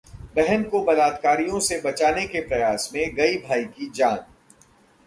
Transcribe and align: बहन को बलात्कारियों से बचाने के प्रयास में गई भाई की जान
बहन 0.35 0.63
को 0.63 0.83
बलात्कारियों 0.83 1.59
से 1.59 1.79
बचाने 1.81 2.25
के 2.27 2.41
प्रयास 2.41 2.89
में 2.93 3.15
गई 3.15 3.37
भाई 3.37 3.63
की 3.65 3.91
जान 3.95 4.19